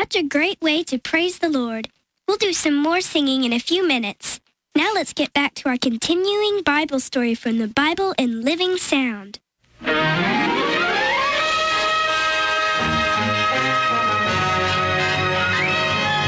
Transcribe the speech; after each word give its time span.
Such 0.00 0.14
a 0.14 0.22
great 0.22 0.60
way 0.62 0.84
to 0.84 0.96
praise 0.96 1.40
the 1.40 1.48
Lord. 1.48 1.88
We'll 2.28 2.36
do 2.36 2.52
some 2.52 2.76
more 2.76 3.00
singing 3.00 3.42
in 3.42 3.52
a 3.52 3.58
few 3.58 3.84
minutes. 3.84 4.38
Now 4.76 4.92
let's 4.94 5.12
get 5.12 5.32
back 5.32 5.54
to 5.54 5.68
our 5.68 5.76
continuing 5.76 6.62
Bible 6.62 7.00
story 7.00 7.34
from 7.34 7.58
the 7.58 7.66
Bible 7.66 8.14
in 8.16 8.42
Living 8.42 8.76
Sound. 8.76 9.40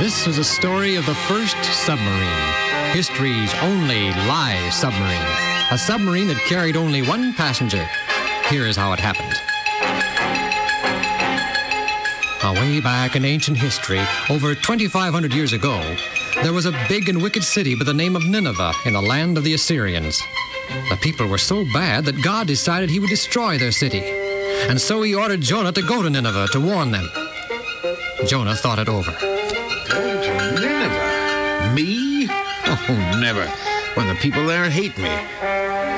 This 0.02 0.26
is 0.26 0.38
a 0.38 0.44
story 0.44 0.96
of 0.96 1.06
the 1.06 1.14
first 1.28 1.62
submarine, 1.62 2.92
history's 2.92 3.54
only 3.62 4.10
live 4.26 4.74
submarine. 4.74 5.30
A 5.70 5.78
submarine 5.78 6.26
that 6.26 6.38
carried 6.48 6.76
only 6.76 7.02
one 7.02 7.32
passenger. 7.34 7.88
Here 8.48 8.66
is 8.66 8.76
how 8.76 8.92
it 8.94 8.98
happened. 8.98 9.40
Away 12.42 12.80
back 12.80 13.16
in 13.16 13.24
ancient 13.26 13.58
history, 13.58 14.00
over 14.30 14.54
2,500 14.54 15.34
years 15.34 15.52
ago, 15.52 15.78
there 16.42 16.54
was 16.54 16.64
a 16.64 16.72
big 16.88 17.10
and 17.10 17.20
wicked 17.20 17.44
city 17.44 17.74
by 17.74 17.84
the 17.84 17.92
name 17.92 18.16
of 18.16 18.24
Nineveh 18.24 18.72
in 18.86 18.94
the 18.94 19.02
land 19.02 19.36
of 19.36 19.44
the 19.44 19.52
Assyrians. 19.52 20.22
The 20.88 20.96
people 21.02 21.26
were 21.26 21.36
so 21.36 21.66
bad 21.74 22.06
that 22.06 22.22
God 22.22 22.46
decided 22.46 22.88
he 22.88 22.98
would 22.98 23.10
destroy 23.10 23.58
their 23.58 23.70
city. 23.70 24.00
And 24.70 24.80
so 24.80 25.02
he 25.02 25.14
ordered 25.14 25.42
Jonah 25.42 25.72
to 25.72 25.82
go 25.82 26.02
to 26.02 26.08
Nineveh 26.08 26.48
to 26.52 26.60
warn 26.60 26.90
them. 26.90 27.10
Jonah 28.26 28.56
thought 28.56 28.78
it 28.78 28.88
over. 28.88 29.10
Go 29.90 30.22
to 30.22 30.60
Nineveh? 30.60 31.74
Me? 31.74 32.26
Oh, 32.30 33.18
never. 33.20 33.46
When 33.94 34.08
the 34.08 34.14
people 34.14 34.46
there 34.46 34.70
hate 34.70 34.96
me. 34.96 35.10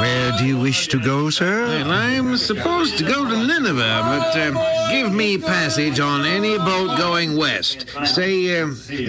Where 0.00 0.32
do 0.38 0.46
you 0.46 0.58
wish 0.58 0.88
to 0.88 0.98
go, 0.98 1.28
sir? 1.28 1.66
Well, 1.66 1.90
I'm 1.90 2.36
supposed 2.38 2.96
to 2.98 3.04
go 3.04 3.28
to 3.28 3.46
Nineveh, 3.46 4.00
but 4.10 4.34
uh, 4.34 4.90
give 4.90 5.12
me 5.12 5.36
passage 5.36 6.00
on 6.00 6.24
any 6.24 6.56
boat 6.56 6.96
going 6.96 7.36
west. 7.36 7.86
Say, 8.06 8.62
uh, 8.62 8.68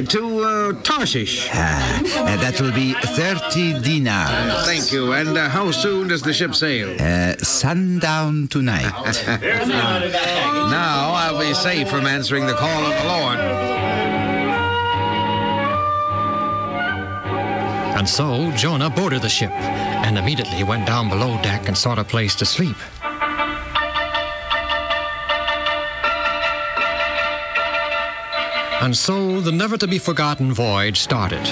to 0.10 0.40
uh, 0.44 0.74
Tarshish. 0.84 1.48
Ah, 1.54 2.00
uh, 2.00 2.36
that 2.38 2.60
will 2.60 2.74
be 2.74 2.94
30 2.94 3.80
dinars. 3.80 4.66
Thank 4.66 4.92
you. 4.92 5.14
And 5.14 5.38
uh, 5.38 5.48
how 5.48 5.72
soon 5.72 6.10
does 6.10 6.24
the 6.24 6.34
ship 6.34 6.54
sail? 6.54 6.96
Uh, 7.00 7.38
sundown 7.38 8.50
tonight. 8.50 8.92
now 10.72 11.12
I'll 11.14 11.40
be 11.40 11.54
safe 11.54 11.90
from 11.90 12.06
answering 12.06 12.48
the 12.48 12.56
call 12.56 12.84
of 12.86 13.02
the 13.02 13.08
Lord. 13.08 13.61
And 17.98 18.08
so 18.08 18.52
Jonah 18.52 18.90
boarded 18.90 19.22
the 19.22 19.30
ship 19.30 19.52
and 19.52 20.18
immediately 20.18 20.64
went 20.64 20.88
down 20.88 21.10
below 21.10 21.42
deck 21.42 21.68
and 21.68 21.78
sought 21.78 22.00
a 22.00 22.04
place 22.04 22.36
to 22.36 22.46
sleep. 22.46 22.78
And 28.82 28.98
so 28.98 29.40
the 29.40 29.52
never 29.52 29.78
to 29.78 29.88
be 29.88 30.00
forgotten 30.00 30.52
voyage 30.52 31.00
started. 31.00 31.44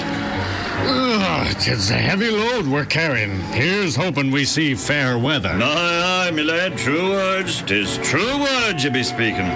Ugh, 0.82 1.56
it's 1.60 1.90
a 1.90 1.94
heavy 1.94 2.30
load 2.30 2.66
we're 2.66 2.84
carrying. 2.84 3.38
Here's 3.52 3.94
hoping 3.94 4.32
we 4.32 4.44
see 4.44 4.74
fair 4.74 5.16
weather. 5.16 5.50
Aye, 5.50 6.26
aye, 6.26 6.30
my 6.32 6.42
lad, 6.42 6.76
true 6.76 7.10
words. 7.10 7.62
Tis 7.62 7.98
true 7.98 8.40
words 8.40 8.82
you 8.82 8.90
be 8.90 9.04
speaking. 9.04 9.46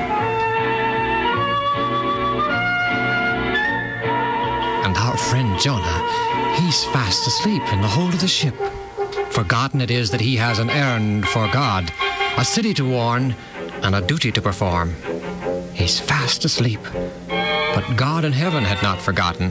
And 4.84 4.96
our 4.96 5.16
friend 5.16 5.58
Jonah, 5.58 6.33
he's 6.64 6.85
fast 6.85 7.26
asleep 7.26 7.62
in 7.73 7.80
the 7.83 7.88
hold 7.88 8.14
of 8.14 8.21
the 8.21 8.28
ship. 8.28 8.54
Forgotten 9.30 9.80
it 9.83 9.90
is 9.90 10.11
that 10.11 10.21
he 10.21 10.37
has 10.37 10.59
an 10.59 10.71
errand 10.71 11.28
for 11.28 11.47
God, 11.52 11.92
a 12.38 12.44
city 12.44 12.73
to 12.75 12.88
warn, 12.88 13.35
and 13.83 13.94
a 13.94 14.00
duty 14.00 14.33
to 14.33 14.40
perform. 14.40 14.94
He's 15.75 16.00
fast 16.00 16.44
asleep. 16.44 16.80
But 17.28 17.85
God 17.97 18.25
in 18.25 18.33
heaven 18.33 18.64
had 18.64 18.83
not 18.83 19.00
forgotten. 19.02 19.50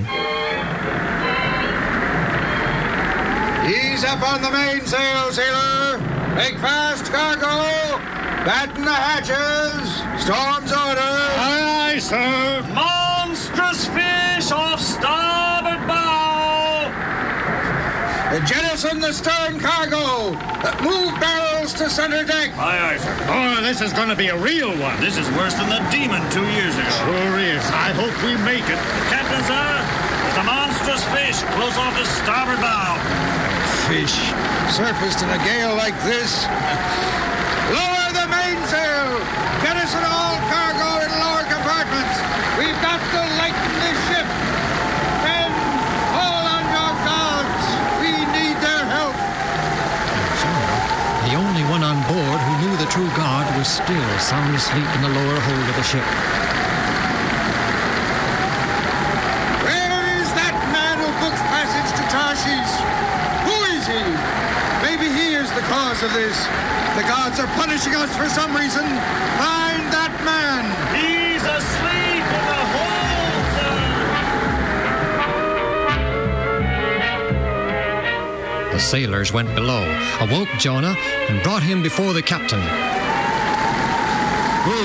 Ease 3.69 4.03
up 4.03 4.21
on 4.23 4.41
the 4.41 4.51
mainsail, 4.51 5.31
sailor. 5.31 5.99
Make 6.35 6.57
fast 6.57 7.11
cargo. 7.11 7.99
Batten 8.43 8.85
the 8.85 8.91
hatches. 8.91 9.87
Storm's 10.23 10.71
orders. 10.71 11.31
Aye, 11.37 11.93
aye, 11.93 11.99
sir. 11.99 12.65
Monstrous 12.73 13.85
fish 13.87 14.51
off 14.51 14.79
starboard 14.81 15.23
bow. 15.23 15.52
Jettison 18.41 18.99
the 18.99 19.13
stern 19.13 19.59
cargo. 19.59 20.33
Move 20.81 21.13
barrels 21.21 21.71
to 21.73 21.87
center 21.87 22.25
deck. 22.25 22.49
Aye, 22.57 22.95
aye, 22.95 22.97
sir. 22.97 23.13
Oh, 23.29 23.61
this 23.61 23.79
is 23.79 23.93
going 23.93 24.09
to 24.09 24.15
be 24.15 24.29
a 24.29 24.37
real 24.37 24.73
one. 24.81 24.99
This 24.99 25.17
is 25.17 25.29
worse 25.37 25.53
than 25.53 25.69
the 25.69 25.77
demon 25.93 26.17
two 26.33 26.45
years 26.57 26.73
ago. 26.73 26.89
Sure 27.05 27.37
is. 27.37 27.61
I 27.69 27.93
hope 27.93 28.09
we 28.25 28.33
make 28.41 28.65
it. 28.65 28.81
Captain, 29.13 29.43
sir, 29.45 29.69
there's 30.25 30.39
a 30.41 30.45
monstrous 30.49 31.05
fish 31.13 31.45
close 31.53 31.77
off 31.77 31.93
the 31.93 32.09
starboard 32.25 32.57
bow. 32.57 32.97
Fish 33.85 34.17
surfaced 34.73 35.21
in 35.21 35.29
a 35.29 35.37
gale 35.45 35.77
like 35.77 35.93
this. 36.01 36.49
Lower 37.69 37.92
still 53.83 54.19
sound 54.19 54.55
asleep 54.55 54.87
in 54.95 55.01
the 55.01 55.09
lower 55.09 55.39
hold 55.43 55.67
of 55.67 55.75
the 55.75 55.83
ship. 55.83 56.07
Where 59.67 59.99
is 60.23 60.31
that 60.39 60.55
man 60.71 61.03
who 61.03 61.11
books 61.19 61.43
passage 61.51 61.91
to 61.99 62.03
Tarshish? 62.07 62.79
Who 63.43 63.59
is 63.75 63.83
he? 63.83 63.99
Maybe 64.87 65.11
he 65.11 65.35
is 65.35 65.51
the 65.51 65.67
cause 65.67 65.99
of 66.01 66.13
this. 66.15 66.47
The 66.95 67.03
gods 67.11 67.43
are 67.43 67.51
punishing 67.59 67.91
us 67.95 68.15
for 68.15 68.29
some 68.29 68.55
reason. 68.55 68.87
Find 69.35 69.83
that 69.91 70.15
man. 70.23 70.63
He's 70.95 71.43
asleep 71.43 72.23
in 72.23 72.43
the 72.55 72.63
hold, 72.71 73.43
sir. 78.71 78.71
The 78.71 78.79
sailors 78.79 79.33
went 79.33 79.53
below, 79.53 79.83
awoke 80.21 80.55
Jonah, 80.57 80.95
and 81.27 81.43
brought 81.43 81.63
him 81.63 81.83
before 81.83 82.13
the 82.13 82.21
captain. 82.21 82.63
Who, 84.63 84.79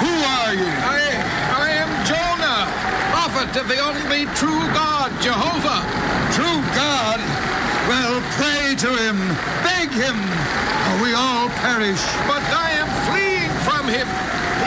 who 0.00 0.12
are 0.40 0.54
you? 0.56 0.64
I, 0.64 0.96
I 1.52 1.68
am 1.76 1.92
Jonah, 2.08 2.64
prophet 3.12 3.52
of 3.60 3.68
the 3.68 3.76
only 3.76 4.24
true 4.40 4.64
God, 4.72 5.12
Jehovah. 5.20 5.84
True 6.32 6.64
God? 6.72 7.20
Well, 7.84 8.16
pray 8.40 8.72
to 8.80 8.90
him, 8.96 9.20
beg 9.60 9.92
him, 9.92 10.16
or 10.16 11.04
we 11.04 11.12
all 11.12 11.52
perish. 11.60 12.00
But 12.24 12.40
I 12.48 12.80
am 12.80 12.88
fleeing 13.12 13.52
from 13.60 13.92
him. 13.92 14.08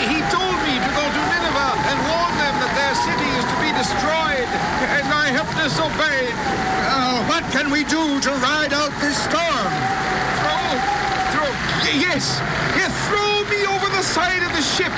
He 0.06 0.22
told 0.30 0.58
me 0.62 0.78
to 0.78 0.90
go 0.94 1.02
to 1.02 1.22
Nineveh 1.34 1.74
and 1.90 1.98
warn 2.14 2.34
them 2.38 2.54
that 2.62 2.74
their 2.78 2.94
city 3.10 3.30
is 3.34 3.46
to 3.50 3.58
be 3.58 3.74
destroyed, 3.74 4.50
and 4.86 5.10
I 5.10 5.34
have 5.34 5.50
disobeyed. 5.58 6.38
Uh, 6.94 7.26
what 7.26 7.42
can 7.50 7.74
we 7.74 7.82
do 7.90 8.22
to 8.22 8.32
ride 8.38 8.70
out 8.70 8.94
this 9.02 9.18
storm? 9.18 9.72
Throw, 10.46 10.68
throw, 11.34 11.50
yes, 11.98 12.38
yes, 12.78 12.94
throw 13.10 13.42
me 13.50 13.66
over 13.66 13.90
the 13.98 14.04
side 14.04 14.43
ship. 14.74 14.89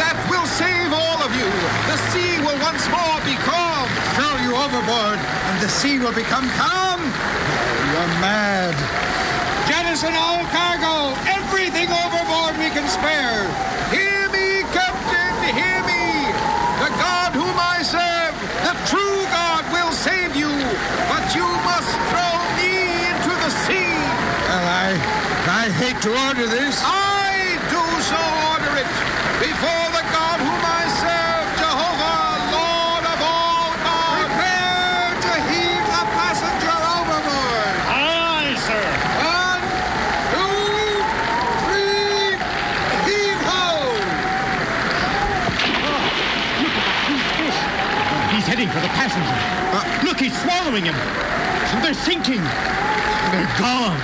That 0.00 0.16
will 0.32 0.48
save 0.48 0.88
all 0.88 1.20
of 1.20 1.28
you. 1.36 1.48
The 1.92 2.00
sea 2.08 2.40
will 2.40 2.56
once 2.64 2.88
more 2.88 3.20
be 3.28 3.36
calm. 3.44 3.84
Throw 4.16 4.32
you 4.40 4.56
overboard, 4.56 5.20
and 5.20 5.56
the 5.60 5.68
sea 5.68 6.00
will 6.00 6.16
become 6.16 6.48
calm. 6.56 6.96
You're 7.92 8.12
mad. 8.24 8.72
Jettison 9.68 10.16
all 10.16 10.48
cargo, 10.48 11.12
everything 11.28 11.92
overboard 11.92 12.56
we 12.56 12.72
can 12.72 12.88
spare. 12.88 13.44
Hear 13.92 14.32
me, 14.32 14.64
Captain, 14.72 15.36
hear 15.52 15.80
me. 15.84 16.32
The 16.80 16.88
God 16.96 17.36
whom 17.36 17.52
I 17.52 17.84
serve, 17.84 18.32
the 18.64 18.72
true 18.88 19.20
God, 19.28 19.60
will 19.76 19.92
save 19.92 20.32
you, 20.40 20.48
but 21.12 21.24
you 21.36 21.44
must 21.68 21.92
throw 22.08 22.34
me 22.56 23.12
into 23.12 23.32
the 23.44 23.52
sea. 23.68 23.92
Well, 24.48 24.68
I, 24.72 24.96
I 25.52 25.64
hate 25.84 26.00
to 26.08 26.16
order 26.32 26.48
this. 26.48 26.80
I 26.80 27.60
do 27.68 27.84
so 28.08 28.20
order 28.56 28.72
it 28.80 28.88
before 29.38 29.86
the 29.94 30.02
God 30.10 30.38
whom 30.42 30.62
I 30.66 30.82
serve, 30.98 31.46
Jehovah, 31.62 32.26
Lord 32.58 33.04
of 33.06 33.18
all 33.22 33.70
gods. 33.86 34.34
Prepare 34.34 35.14
to 35.14 35.32
heave 35.46 35.86
the 35.94 36.04
passenger 36.18 36.74
overboard. 36.74 37.74
Aye, 37.86 38.58
sir. 38.66 38.82
One, 39.22 39.62
two, 40.34 40.58
for 48.78 48.86
the 48.86 48.94
passenger. 48.94 49.38
Uh, 49.74 50.04
look, 50.04 50.20
he's 50.20 50.36
swallowing 50.42 50.84
him. 50.84 50.94
They're 51.82 51.94
sinking. 51.94 52.42
They're 53.32 53.58
gone. 53.58 53.98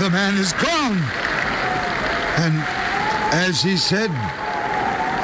The 0.00 0.10
man 0.10 0.36
is 0.36 0.52
gone. 0.54 0.98
And 2.38 2.54
as 3.34 3.62
he 3.62 3.76
said, 3.76 4.10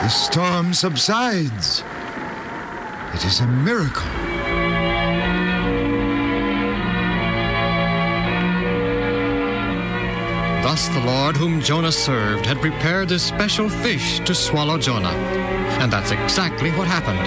the 0.02 0.08
storm 0.08 0.74
subsides. 0.74 1.82
It 3.14 3.24
is 3.24 3.40
a 3.40 3.46
miracle. 3.46 4.23
Thus 10.74 10.88
the 10.88 11.04
Lord 11.04 11.36
whom 11.36 11.60
Jonah 11.60 11.92
served 11.92 12.46
had 12.46 12.60
prepared 12.60 13.08
this 13.08 13.22
special 13.22 13.68
fish 13.68 14.18
to 14.24 14.34
swallow 14.34 14.76
Jonah. 14.76 15.14
And 15.78 15.92
that's 15.92 16.10
exactly 16.10 16.72
what 16.72 16.88
happened. 16.88 17.20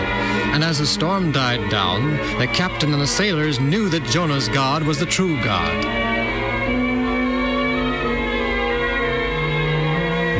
And 0.54 0.66
as 0.66 0.80
the 0.80 0.86
storm 0.86 1.32
died 1.32 1.72
down, 1.72 2.18
the 2.40 2.48
captain 2.48 2.92
and 2.92 3.02
the 3.02 3.08
sailors 3.08 3.58
knew 3.58 3.88
that 3.88 4.04
Jonah's 4.04 4.50
God 4.50 4.84
was 4.84 5.00
the 5.00 5.06
true 5.06 5.42
God. 5.46 5.86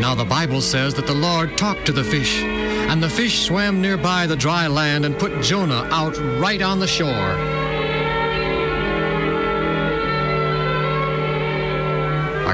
Now 0.02 0.14
the 0.14 0.26
Bible 0.26 0.60
says 0.60 0.94
that 0.96 1.08
the 1.08 1.14
Lord 1.14 1.58
talked 1.58 1.86
to 1.86 1.94
the 1.94 2.04
fish, 2.04 2.42
and 2.42 3.02
the 3.02 3.10
fish 3.10 3.46
swam 3.46 3.82
nearby 3.82 4.28
the 4.28 4.36
dry 4.36 4.68
land 4.68 5.06
and 5.06 5.18
put 5.18 5.42
Jonah 5.42 5.88
out 5.94 6.18
right 6.42 6.62
on 6.62 6.80
the 6.80 6.88
shore. 6.88 7.57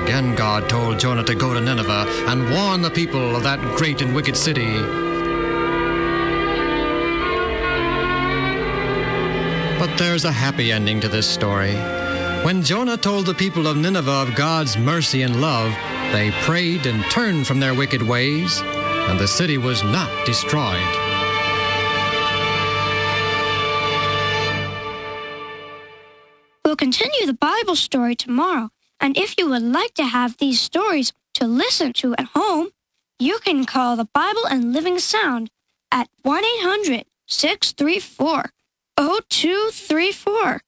Again, 0.03 0.35
God 0.35 0.69
told 0.69 0.99
Jonah 0.99 1.23
to 1.23 1.33
go 1.33 1.53
to 1.53 1.61
Nineveh 1.61 2.05
and 2.27 2.51
warn 2.51 2.81
the 2.81 2.91
people 2.91 3.37
of 3.37 3.43
that 3.43 3.59
great 3.77 4.01
and 4.01 4.13
wicked 4.13 4.35
city. 4.35 4.77
But 9.79 9.97
there's 9.97 10.25
a 10.25 10.31
happy 10.31 10.71
ending 10.71 10.99
to 10.99 11.07
this 11.07 11.25
story. 11.25 11.75
When 12.43 12.63
Jonah 12.63 12.97
told 12.97 13.25
the 13.25 13.33
people 13.33 13.65
of 13.65 13.77
Nineveh 13.77 14.11
of 14.11 14.35
God's 14.35 14.77
mercy 14.77 15.21
and 15.21 15.39
love, 15.39 15.71
they 16.11 16.31
prayed 16.41 16.85
and 16.85 17.03
turned 17.09 17.47
from 17.47 17.61
their 17.61 17.73
wicked 17.73 18.01
ways, 18.01 18.61
and 18.61 19.17
the 19.17 19.27
city 19.27 19.57
was 19.57 19.83
not 19.83 20.09
destroyed. 20.25 20.83
We'll 26.65 26.75
continue 26.75 27.25
the 27.25 27.33
Bible 27.39 27.77
story 27.77 28.15
tomorrow, 28.15 28.69
and 29.03 29.17
if 29.17 29.37
you 29.37 29.49
would 29.49 29.61
like 29.61 29.93
to 29.95 30.05
have 30.05 30.37
these 30.37 30.61
stories 30.61 31.11
to 31.33 31.45
listen 31.45 31.91
to 31.91 32.15
at 32.17 32.29
home, 32.33 32.69
you 33.19 33.37
can 33.39 33.65
call 33.65 33.97
the 33.97 34.07
Bible 34.13 34.45
in 34.49 34.71
Living 34.71 34.97
Sound 34.97 35.49
at 35.91 36.07
1 36.21 36.43
800 36.43 37.05
634 37.27 38.45
0234. 38.97 40.61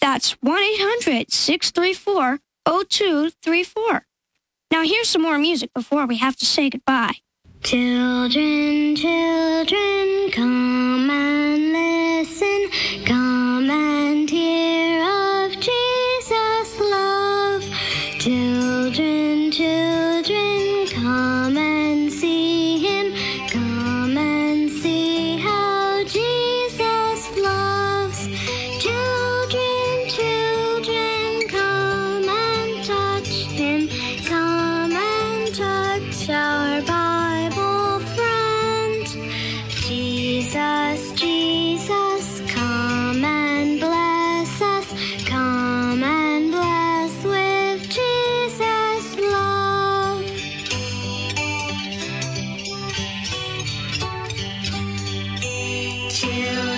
That's 0.00 0.30
1 0.40 0.62
800 0.62 1.32
634 1.32 2.38
0234. 2.64 4.06
Now, 4.70 4.84
here's 4.84 5.08
some 5.08 5.22
more 5.22 5.38
music 5.38 5.74
before 5.74 6.06
we 6.06 6.18
have 6.18 6.36
to 6.36 6.46
say 6.46 6.70
goodbye. 6.70 7.16
Children, 7.64 8.94
children, 8.94 10.30
come 10.30 11.10
and 11.10 11.29
Children, 56.20 56.69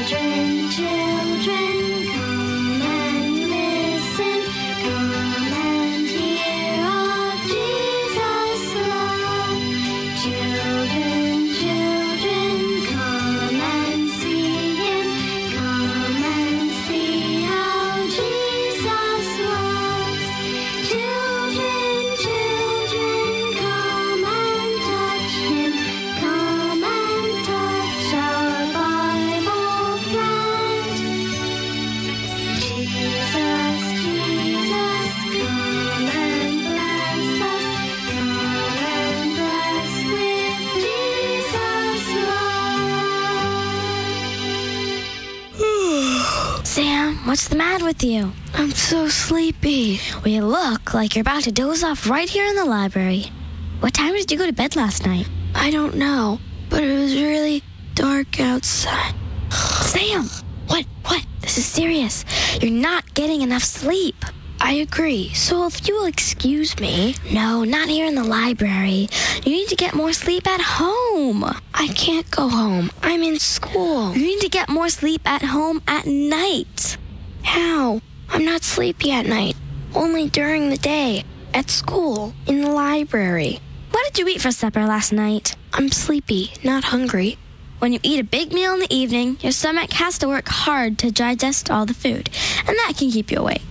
what's 47.42 47.50
the 47.50 47.56
matter 47.56 47.84
with 47.84 48.04
you? 48.04 48.32
I'm 48.54 48.70
so 48.70 49.08
sleepy. 49.08 49.98
Well, 50.14 50.28
you 50.28 50.44
look 50.44 50.94
like 50.94 51.16
you're 51.16 51.22
about 51.22 51.42
to 51.42 51.50
doze 51.50 51.82
off 51.82 52.08
right 52.08 52.28
here 52.28 52.46
in 52.46 52.54
the 52.54 52.64
library. 52.64 53.32
What 53.80 53.94
time 53.94 54.14
did 54.14 54.30
you 54.30 54.38
go 54.38 54.46
to 54.46 54.52
bed 54.52 54.76
last 54.76 55.04
night? 55.04 55.28
I 55.52 55.72
don't 55.72 55.96
know, 55.96 56.38
but 56.70 56.84
it 56.84 56.96
was 56.96 57.16
really 57.16 57.64
dark 57.96 58.38
outside. 58.38 59.16
Sam! 59.50 60.28
What? 60.68 60.86
What? 61.04 61.26
This 61.40 61.58
is 61.58 61.66
serious. 61.66 62.24
You're 62.62 62.70
not 62.70 63.12
getting 63.12 63.42
enough 63.42 63.64
sleep. 63.64 64.24
I 64.60 64.74
agree. 64.74 65.30
So 65.34 65.66
if 65.66 65.88
you 65.88 65.96
will 65.96 66.06
excuse 66.06 66.78
me. 66.78 67.16
No, 67.32 67.64
not 67.64 67.88
here 67.88 68.06
in 68.06 68.14
the 68.14 68.22
library. 68.22 69.08
You 69.44 69.50
need 69.50 69.66
to 69.66 69.74
get 69.74 69.96
more 69.96 70.12
sleep 70.12 70.46
at 70.46 70.60
home. 70.60 71.42
I 71.74 71.88
can't 71.88 72.30
go 72.30 72.48
home. 72.48 72.92
I'm 73.02 73.24
in 73.24 73.40
school. 73.40 74.14
You 74.14 74.26
need 74.26 74.40
to 74.42 74.48
get 74.48 74.68
more 74.68 74.88
sleep 74.88 75.22
at 75.24 75.42
home 75.42 75.82
at 75.88 76.06
night. 76.06 76.98
How? 77.42 78.00
I'm 78.28 78.44
not 78.44 78.62
sleepy 78.62 79.12
at 79.12 79.26
night. 79.26 79.56
Only 79.94 80.28
during 80.28 80.70
the 80.70 80.78
day. 80.78 81.24
At 81.54 81.70
school. 81.70 82.32
In 82.46 82.62
the 82.62 82.70
library. 82.70 83.60
What 83.90 84.06
did 84.06 84.18
you 84.18 84.28
eat 84.28 84.40
for 84.40 84.50
supper 84.50 84.84
last 84.86 85.12
night? 85.12 85.54
I'm 85.72 85.90
sleepy, 85.90 86.52
not 86.64 86.84
hungry. 86.84 87.36
When 87.78 87.92
you 87.92 88.00
eat 88.02 88.20
a 88.20 88.24
big 88.24 88.52
meal 88.52 88.74
in 88.74 88.80
the 88.80 88.94
evening, 88.94 89.38
your 89.40 89.52
stomach 89.52 89.92
has 89.92 90.18
to 90.18 90.28
work 90.28 90.48
hard 90.48 90.98
to 90.98 91.10
digest 91.10 91.70
all 91.70 91.84
the 91.84 91.94
food, 91.94 92.30
and 92.66 92.76
that 92.76 92.94
can 92.96 93.10
keep 93.10 93.30
you 93.30 93.38
awake. 93.38 93.62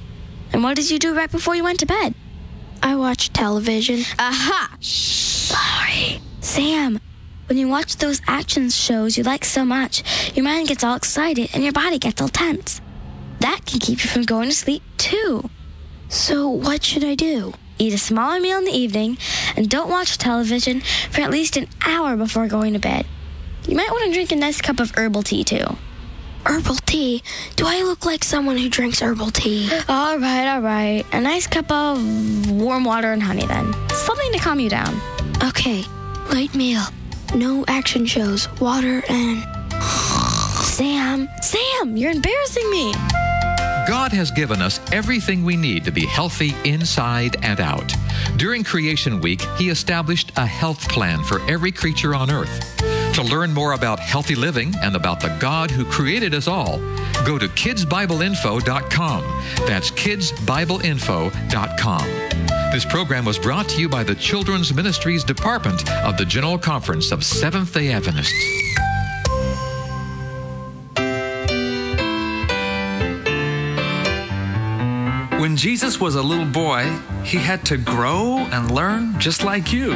And 0.52 0.64
what 0.64 0.76
did 0.76 0.90
you 0.92 1.00
do 1.00 1.16
right 1.16 1.32
before 1.32 1.56
you 1.56 1.64
went 1.64 1.80
to 1.80 1.86
bed? 1.86 2.14
I 2.84 2.96
watched 2.96 3.34
television. 3.34 4.02
Aha! 4.20 4.76
Sorry. 4.82 6.20
Sam, 6.42 7.00
when 7.48 7.58
you 7.58 7.68
watch 7.68 7.98
those 7.98 8.22
action 8.28 8.70
shows 8.70 9.18
you 9.18 9.24
like 9.24 9.46
so 9.46 9.64
much, 9.64 10.04
your 10.36 10.44
mind 10.44 10.68
gets 10.68 10.84
all 10.84 10.96
excited 10.96 11.50
and 11.54 11.64
your 11.64 11.74
body 11.74 11.98
gets 11.98 12.22
all 12.22 12.30
tense. 12.30 12.82
That 13.42 13.66
can 13.66 13.80
keep 13.80 14.04
you 14.04 14.10
from 14.10 14.22
going 14.22 14.50
to 14.50 14.56
sleep, 14.56 14.84
too. 14.98 15.50
So, 16.10 16.48
what 16.48 16.84
should 16.84 17.04
I 17.04 17.16
do? 17.16 17.54
Eat 17.80 17.92
a 17.92 17.98
smaller 17.98 18.40
meal 18.40 18.60
in 18.60 18.66
the 18.66 18.72
evening 18.72 19.18
and 19.56 19.68
don't 19.68 19.90
watch 19.90 20.20
television 20.20 20.82
for 21.10 21.22
at 21.22 21.32
least 21.32 21.58
an 21.58 21.68
hour 21.84 22.16
before 22.16 22.48
going 22.48 22.74
to 22.74 22.80
bed. 22.80 23.08
You 23.68 23.76
might 23.76 23.90
want 23.90 24.06
to 24.06 24.14
drink 24.14 24.32
a 24.32 24.36
nice 24.36 24.62
cup 24.62 24.80
of 24.80 24.92
herbal 24.96 25.24
tea, 25.24 25.44
too. 25.44 25.66
Herbal 26.46 26.76
tea? 26.86 27.24
Do 27.56 27.66
I 27.66 27.82
look 27.82 28.06
like 28.06 28.24
someone 28.24 28.58
who 28.58 28.70
drinks 28.70 29.02
herbal 29.02 29.32
tea? 29.32 29.72
All 29.90 30.20
right, 30.20 30.48
all 30.48 30.62
right. 30.62 31.04
A 31.12 31.20
nice 31.20 31.48
cup 31.48 31.72
of 31.72 32.52
warm 32.52 32.84
water 32.84 33.12
and 33.12 33.24
honey, 33.24 33.48
then. 33.48 33.74
Something 33.90 34.32
to 34.34 34.40
calm 34.40 34.60
you 34.60 34.70
down. 34.70 35.02
Okay, 35.44 35.84
light 36.32 36.54
meal. 36.54 36.84
No 37.34 37.66
action 37.68 38.06
shows. 38.06 38.48
Water 38.60 39.02
and. 39.10 39.44
Sam! 40.62 41.28
Sam! 41.42 41.98
You're 41.98 42.12
embarrassing 42.12 42.70
me! 42.70 42.94
God 43.92 44.12
has 44.14 44.32
given 44.32 44.62
us 44.62 44.80
everything 44.94 45.44
we 45.44 45.58
need 45.58 45.84
to 45.84 45.92
be 45.92 46.06
healthy 46.06 46.56
inside 46.64 47.36
and 47.44 47.60
out. 47.60 47.94
During 48.38 48.64
Creation 48.64 49.20
Week, 49.20 49.42
He 49.58 49.68
established 49.68 50.32
a 50.38 50.46
health 50.46 50.88
plan 50.88 51.22
for 51.26 51.42
every 51.42 51.74
creature 51.74 52.16
on 52.16 52.32
earth. 52.32 52.78
To 53.16 53.22
learn 53.22 53.54
more 53.54 53.74
about 53.74 54.00
healthy 54.00 54.34
living 54.34 54.74
and 54.82 54.96
about 54.96 55.20
the 55.20 55.36
God 55.42 55.70
who 55.70 55.84
created 55.84 56.34
us 56.34 56.48
all, 56.48 56.78
go 57.26 57.38
to 57.38 57.50
kidsbibleinfo.com. 57.50 59.44
That's 59.68 59.92
kidsbibleinfo.com. 59.92 62.06
This 62.72 62.86
program 62.86 63.26
was 63.26 63.38
brought 63.38 63.68
to 63.68 63.82
you 63.82 63.90
by 63.90 64.06
the 64.06 64.16
Children's 64.16 64.74
Ministries 64.74 65.26
Department 65.26 65.92
of 66.06 66.16
the 66.16 66.24
General 66.24 66.58
Conference 66.58 67.12
of 67.12 67.26
Seventh 67.26 67.74
day 67.74 67.92
Adventists. 67.92 68.32
Jesus 75.62 76.00
was 76.00 76.16
a 76.16 76.24
little 76.24 76.48
boy, 76.48 76.86
he 77.24 77.38
had 77.38 77.64
to 77.68 77.78
grow 77.78 78.38
and 78.52 78.72
learn 78.72 79.20
just 79.20 79.44
like 79.44 79.72
you. 79.72 79.94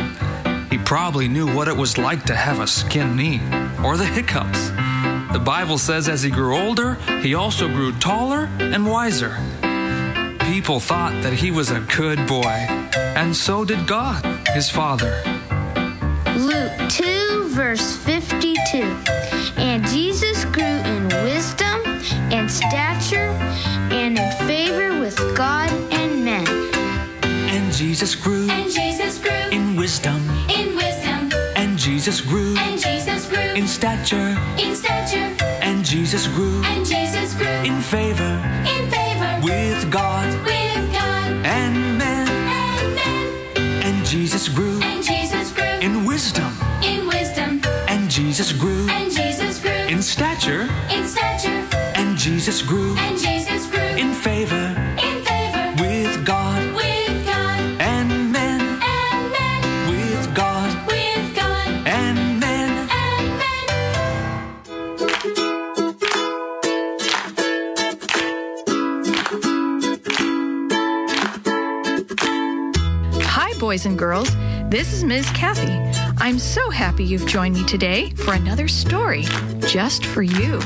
He 0.69 0.77
probably 0.77 1.27
knew 1.27 1.51
what 1.55 1.67
it 1.67 1.75
was 1.75 1.97
like 1.97 2.23
to 2.25 2.35
have 2.35 2.59
a 2.59 2.67
skin 2.67 3.15
knee 3.15 3.41
or 3.83 3.97
the 3.97 4.05
hiccups. 4.05 4.69
The 5.33 5.41
Bible 5.43 5.79
says 5.79 6.07
as 6.07 6.21
he 6.21 6.29
grew 6.29 6.55
older, 6.55 6.93
he 7.23 7.33
also 7.33 7.67
grew 7.67 7.93
taller 7.93 8.47
and 8.59 8.85
wiser. 8.85 9.39
People 10.39 10.79
thought 10.79 11.19
that 11.23 11.33
he 11.33 11.49
was 11.49 11.71
a 11.71 11.79
good 11.97 12.27
boy, 12.27 12.67
and 13.17 13.35
so 13.35 13.65
did 13.65 13.87
God, 13.87 14.23
his 14.49 14.69
father. 14.69 15.19
Luke 16.37 16.89
2, 16.91 17.49
verse 17.55 17.97
52. 17.97 18.83
And 19.57 19.83
Jesus 19.87 20.45
grew 20.45 20.63
in 20.63 21.07
wisdom 21.23 21.81
and 22.31 22.51
stature 22.51 23.33
with 25.17 25.35
God 25.37 25.69
and 25.91 26.23
men. 26.25 26.47
And 27.23 27.71
Jesus 27.73 28.15
grew 28.15 28.49
And 28.49 28.71
Jesus 28.71 29.19
grew 29.19 29.31
in 29.51 29.75
wisdom, 29.75 30.17
in 30.49 30.75
wisdom. 30.75 31.31
and 31.55 31.77
Jesus 31.77 32.21
grew 32.21 32.55
And 32.57 32.79
Jesus 32.79 33.27
grew 33.27 33.39
in 33.55 33.67
stature, 33.67 34.35
in 34.57 34.75
stature. 34.75 35.31
and 35.61 35.85
Jesus 35.85 36.27
grew 36.27 36.61
And 36.63 36.85
Jesus 36.85 37.33
grew 37.35 37.47
in 37.63 37.81
favor 37.81 38.33
in 38.67 38.89
favor 38.89 39.39
with 39.43 39.89
God 39.91 40.27
with 40.43 40.91
God 40.93 41.31
and 41.45 41.97
men. 41.97 42.27
and 42.27 42.95
men. 42.95 43.83
And 43.83 44.05
Jesus 44.05 44.49
grew 44.49 44.81
And 44.81 45.03
Jesus 45.03 45.51
grew 45.51 45.65
in 45.81 46.05
wisdom, 46.05 46.51
in 46.83 47.07
wisdom. 47.07 47.61
and 47.87 48.09
Jesus 48.09 48.51
grew 48.51 48.87
And 48.89 49.11
Jesus 49.11 49.59
grew 49.59 49.71
in 49.71 50.01
stature, 50.01 50.61
in 50.63 50.69
stature. 50.71 50.84
This 74.75 74.91
is 74.91 75.05
Ms. 75.05 75.29
Kathy. 75.29 75.71
I'm 76.17 76.37
so 76.37 76.69
happy 76.69 77.05
you've 77.05 77.25
joined 77.25 77.55
me 77.55 77.63
today 77.63 78.09
for 78.09 78.33
another 78.33 78.67
story 78.67 79.23
just 79.69 80.05
for 80.05 80.21
you. 80.21 80.59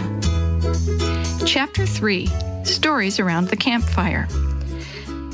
Chapter 1.45 1.85
3 1.85 2.27
Stories 2.63 3.19
Around 3.19 3.49
the 3.49 3.55
Campfire. 3.55 4.27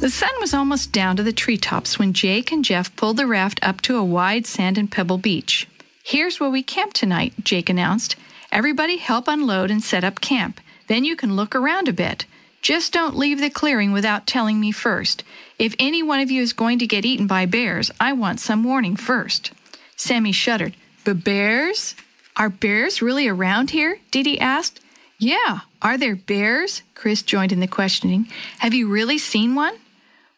The 0.01 0.09
sun 0.09 0.33
was 0.41 0.53
almost 0.53 0.91
down 0.91 1.15
to 1.15 1.23
the 1.23 1.31
treetops 1.31 1.97
when 1.97 2.11
Jake 2.11 2.51
and 2.51 2.65
Jeff 2.65 2.93
pulled 2.97 3.15
the 3.15 3.27
raft 3.27 3.61
up 3.63 3.79
to 3.83 3.95
a 3.95 4.03
wide 4.03 4.45
sand 4.45 4.77
and 4.77 4.91
pebble 4.91 5.19
beach. 5.19 5.69
Here's 6.03 6.41
where 6.41 6.49
we 6.49 6.61
camp 6.61 6.91
tonight, 6.91 7.33
Jake 7.41 7.69
announced. 7.69 8.17
Everybody 8.51 8.97
help 8.97 9.29
unload 9.29 9.71
and 9.71 9.81
set 9.81 10.03
up 10.03 10.19
camp. 10.19 10.59
Then 10.87 11.05
you 11.05 11.15
can 11.15 11.37
look 11.37 11.55
around 11.55 11.87
a 11.87 11.93
bit. 11.93 12.25
Just 12.65 12.93
don't 12.93 13.15
leave 13.15 13.39
the 13.39 13.51
clearing 13.51 13.91
without 13.91 14.25
telling 14.25 14.59
me 14.59 14.71
first. 14.71 15.23
If 15.59 15.75
any 15.77 16.01
one 16.01 16.19
of 16.19 16.31
you 16.31 16.41
is 16.41 16.51
going 16.51 16.79
to 16.79 16.87
get 16.87 17.05
eaten 17.05 17.27
by 17.27 17.45
bears, 17.45 17.91
I 17.99 18.11
want 18.13 18.39
some 18.39 18.63
warning 18.63 18.95
first. 18.95 19.51
Sammy 19.95 20.31
shuddered. 20.31 20.75
But 21.03 21.23
bears? 21.23 21.93
Are 22.35 22.49
bears 22.49 23.03
really 23.03 23.27
around 23.27 23.69
here? 23.69 23.99
Dee 24.09 24.39
asked. 24.39 24.79
Yeah, 25.19 25.59
are 25.83 25.95
there 25.95 26.15
bears? 26.15 26.81
Chris 26.95 27.21
joined 27.21 27.51
in 27.51 27.59
the 27.59 27.67
questioning. 27.67 28.29
Have 28.57 28.73
you 28.73 28.89
really 28.89 29.19
seen 29.19 29.53
one? 29.53 29.75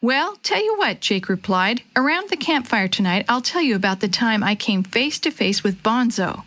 Well, 0.02 0.36
tell 0.44 0.62
you 0.62 0.76
what, 0.76 1.00
Jake 1.00 1.30
replied. 1.30 1.82
Around 1.96 2.30
the 2.30 2.36
campfire 2.36 2.90
tonight, 2.90 3.24
I'll 3.30 3.40
tell 3.40 3.62
you 3.62 3.74
about 3.74 4.02
the 4.02 4.10
time 4.10 4.44
I 4.44 4.54
came 4.54 4.84
face 4.84 5.18
to 5.20 5.32
face 5.32 5.64
with 5.64 5.82
Bonzo. 5.82 6.44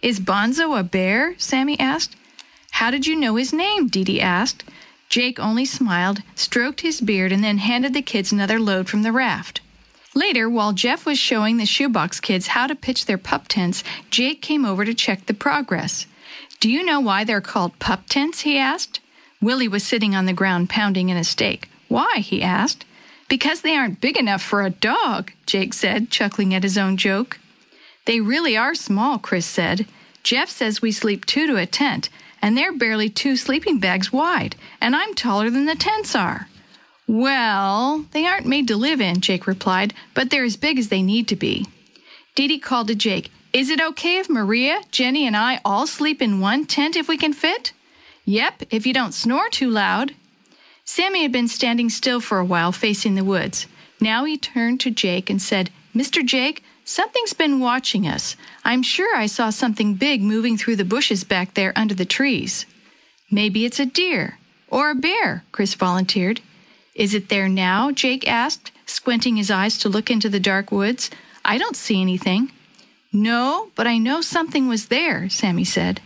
Is 0.00 0.20
Bonzo 0.20 0.80
a 0.80 0.82
bear? 0.82 1.38
Sammy 1.38 1.78
asked. 1.78 2.16
How 2.70 2.90
did 2.90 3.06
you 3.06 3.14
know 3.14 3.36
his 3.36 3.52
name? 3.52 3.88
Dee 3.88 4.22
asked. 4.22 4.64
Jake 5.08 5.38
only 5.38 5.64
smiled, 5.64 6.22
stroked 6.34 6.82
his 6.82 7.00
beard, 7.00 7.32
and 7.32 7.42
then 7.42 7.58
handed 7.58 7.94
the 7.94 8.02
kids 8.02 8.30
another 8.30 8.60
load 8.60 8.88
from 8.88 9.02
the 9.02 9.12
raft. 9.12 9.60
Later, 10.14 10.48
while 10.50 10.72
Jeff 10.72 11.06
was 11.06 11.18
showing 11.18 11.56
the 11.56 11.66
shoebox 11.66 12.20
kids 12.20 12.48
how 12.48 12.66
to 12.66 12.74
pitch 12.74 13.06
their 13.06 13.18
pup 13.18 13.46
tents, 13.48 13.84
Jake 14.10 14.42
came 14.42 14.64
over 14.64 14.84
to 14.84 14.94
check 14.94 15.26
the 15.26 15.34
progress. 15.34 16.06
Do 16.60 16.70
you 16.70 16.84
know 16.84 17.00
why 17.00 17.24
they're 17.24 17.40
called 17.40 17.78
pup 17.78 18.04
tents? 18.08 18.40
he 18.40 18.58
asked. 18.58 19.00
Willie 19.40 19.68
was 19.68 19.84
sitting 19.84 20.14
on 20.14 20.26
the 20.26 20.32
ground 20.32 20.68
pounding 20.68 21.08
in 21.08 21.16
a 21.16 21.24
stake. 21.24 21.68
Why? 21.88 22.16
he 22.18 22.42
asked. 22.42 22.84
Because 23.28 23.60
they 23.60 23.76
aren't 23.76 24.00
big 24.00 24.16
enough 24.16 24.42
for 24.42 24.62
a 24.62 24.70
dog, 24.70 25.32
Jake 25.46 25.74
said, 25.74 26.10
chuckling 26.10 26.54
at 26.54 26.62
his 26.62 26.78
own 26.78 26.96
joke. 26.96 27.38
They 28.06 28.20
really 28.20 28.56
are 28.56 28.74
small, 28.74 29.18
Chris 29.18 29.46
said. 29.46 29.86
Jeff 30.22 30.48
says 30.48 30.82
we 30.82 30.90
sleep 30.92 31.26
two 31.26 31.46
to 31.46 31.56
a 31.56 31.66
tent, 31.66 32.08
and 32.40 32.56
they're 32.56 32.72
barely 32.72 33.08
two 33.08 33.36
sleeping 33.36 33.78
bags 33.78 34.12
wide, 34.12 34.56
and 34.80 34.94
I'm 34.94 35.14
taller 35.14 35.50
than 35.50 35.66
the 35.66 35.74
tents 35.74 36.14
are. 36.14 36.48
Well, 37.06 38.04
they 38.12 38.26
aren't 38.26 38.46
made 38.46 38.68
to 38.68 38.76
live 38.76 39.00
in, 39.00 39.20
Jake 39.20 39.46
replied, 39.46 39.94
but 40.14 40.30
they're 40.30 40.44
as 40.44 40.56
big 40.56 40.78
as 40.78 40.88
they 40.88 41.02
need 41.02 41.26
to 41.28 41.36
be. 41.36 41.66
Dee 42.34 42.48
Dee 42.48 42.58
called 42.58 42.88
to 42.88 42.94
Jake, 42.94 43.30
Is 43.52 43.70
it 43.70 43.80
okay 43.80 44.18
if 44.18 44.28
Maria, 44.28 44.82
Jenny, 44.90 45.26
and 45.26 45.36
I 45.36 45.60
all 45.64 45.86
sleep 45.86 46.20
in 46.20 46.40
one 46.40 46.66
tent 46.66 46.96
if 46.96 47.08
we 47.08 47.16
can 47.16 47.32
fit? 47.32 47.72
Yep, 48.26 48.64
if 48.70 48.86
you 48.86 48.92
don't 48.92 49.14
snore 49.14 49.48
too 49.48 49.70
loud. 49.70 50.14
Sammy 50.84 51.22
had 51.22 51.32
been 51.32 51.48
standing 51.48 51.88
still 51.88 52.20
for 52.20 52.38
a 52.38 52.44
while 52.44 52.72
facing 52.72 53.14
the 53.14 53.24
woods. 53.24 53.66
Now 54.00 54.24
he 54.24 54.36
turned 54.36 54.80
to 54.80 54.90
Jake 54.90 55.30
and 55.30 55.40
said, 55.40 55.70
Mr. 55.94 56.24
Jake, 56.24 56.62
something's 56.88 57.34
been 57.34 57.60
watching 57.60 58.08
us. 58.08 58.34
I'm 58.64 58.82
sure 58.82 59.14
I 59.14 59.26
saw 59.26 59.50
something 59.50 59.94
big 59.94 60.22
moving 60.22 60.56
through 60.56 60.76
the 60.76 60.84
bushes 60.84 61.22
back 61.22 61.54
there 61.54 61.72
under 61.76 61.94
the 61.94 62.06
trees. 62.06 62.64
Maybe 63.30 63.66
it's 63.66 63.78
a 63.78 63.84
deer 63.84 64.38
or 64.68 64.90
a 64.90 64.94
bear, 64.94 65.44
Chris 65.52 65.74
volunteered. 65.74 66.40
Is 66.94 67.12
it 67.14 67.28
there 67.28 67.48
now? 67.48 67.90
Jake 67.92 68.26
asked, 68.26 68.72
squinting 68.86 69.36
his 69.36 69.50
eyes 69.50 69.76
to 69.78 69.88
look 69.88 70.10
into 70.10 70.30
the 70.30 70.40
dark 70.40 70.72
woods. 70.72 71.10
I 71.44 71.58
don't 71.58 71.76
see 71.76 72.00
anything. 72.00 72.52
No, 73.12 73.70
but 73.74 73.86
I 73.86 73.98
know 73.98 74.20
something 74.20 74.66
was 74.66 74.86
there, 74.86 75.28
Sammy 75.28 75.64
said. 75.64 76.00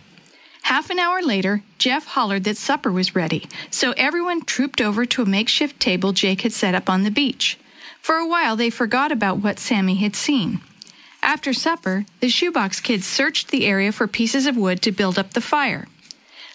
Half 0.63 0.89
an 0.89 0.99
hour 0.99 1.21
later, 1.21 1.63
Jeff 1.77 2.05
hollered 2.05 2.43
that 2.45 2.57
supper 2.57 2.91
was 2.91 3.15
ready, 3.15 3.47
so 3.69 3.93
everyone 3.97 4.43
trooped 4.45 4.79
over 4.79 5.05
to 5.05 5.21
a 5.21 5.25
makeshift 5.25 5.79
table 5.79 6.13
Jake 6.13 6.41
had 6.41 6.53
set 6.53 6.75
up 6.75 6.89
on 6.89 7.03
the 7.03 7.11
beach. 7.11 7.57
For 8.01 8.15
a 8.15 8.27
while, 8.27 8.55
they 8.55 8.69
forgot 8.69 9.11
about 9.11 9.39
what 9.39 9.59
Sammy 9.59 9.95
had 9.95 10.15
seen. 10.15 10.61
After 11.23 11.53
supper, 11.53 12.05
the 12.19 12.27
shoebox 12.27 12.81
kids 12.81 13.07
searched 13.07 13.47
the 13.47 13.65
area 13.65 13.93
for 13.93 14.07
pieces 14.07 14.45
of 14.45 14.57
wood 14.57 14.81
to 14.81 14.91
build 14.91 15.17
up 15.17 15.31
the 15.31 15.39
fire. 15.39 15.87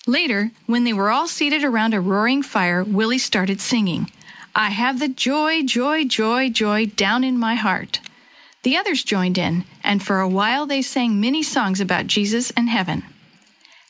Later, 0.06 0.50
when 0.66 0.84
they 0.84 0.92
were 0.92 1.10
all 1.10 1.26
seated 1.26 1.64
around 1.64 1.94
a 1.94 2.02
roaring 2.02 2.42
fire, 2.42 2.84
Willie 2.84 3.18
started 3.18 3.62
singing, 3.62 4.12
I 4.54 4.68
have 4.68 5.00
the 5.00 5.08
joy, 5.08 5.62
joy, 5.62 6.04
joy, 6.04 6.50
joy 6.50 6.84
down 6.84 7.24
in 7.24 7.38
my 7.38 7.54
heart. 7.54 8.00
The 8.62 8.76
others 8.76 9.02
joined 9.02 9.38
in, 9.38 9.64
and 9.82 10.02
for 10.02 10.20
a 10.20 10.28
while 10.28 10.66
they 10.66 10.82
sang 10.82 11.18
many 11.18 11.42
songs 11.42 11.80
about 11.80 12.06
Jesus 12.06 12.50
and 12.50 12.68
heaven. 12.68 13.04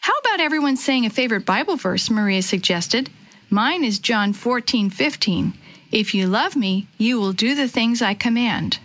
How 0.03 0.17
about 0.19 0.41
everyone 0.41 0.77
saying 0.77 1.05
a 1.05 1.11
favorite 1.11 1.45
Bible 1.45 1.77
verse? 1.77 2.09
Maria 2.09 2.43
suggested. 2.43 3.11
Mine 3.51 3.83
is 3.83 3.99
John 3.99 4.33
14, 4.33 4.91
15. 4.91 5.55
If 5.91 6.15
you 6.15 6.29
love 6.29 6.55
me, 6.55 6.87
you 6.99 7.19
will 7.19 7.33
do 7.33 7.57
the 7.57 7.67
things 7.67 8.01
I 8.01 8.15
command. 8.15 8.79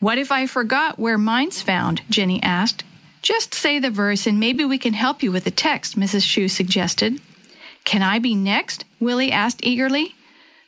What 0.00 0.16
if 0.16 0.32
I 0.32 0.46
forgot 0.46 0.98
where 0.98 1.18
mine's 1.18 1.60
found? 1.60 2.00
Jenny 2.08 2.42
asked. 2.42 2.84
Just 3.20 3.52
say 3.52 3.78
the 3.78 3.90
verse 3.90 4.26
and 4.26 4.40
maybe 4.40 4.64
we 4.64 4.78
can 4.78 4.94
help 4.94 5.22
you 5.22 5.30
with 5.30 5.44
the 5.44 5.50
text, 5.50 5.98
Mrs. 5.98 6.22
Shue 6.22 6.48
suggested. 6.48 7.20
Can 7.84 8.02
I 8.02 8.18
be 8.18 8.34
next? 8.34 8.86
Willie 8.98 9.30
asked 9.30 9.60
eagerly. 9.62 10.14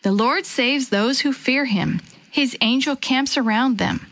The 0.02 0.12
Lord 0.12 0.44
saves 0.44 0.90
those 0.90 1.20
who 1.20 1.32
fear 1.32 1.64
him. 1.64 2.02
His 2.30 2.58
angel 2.60 2.94
camps 2.94 3.38
around 3.38 3.78
them. 3.78 4.06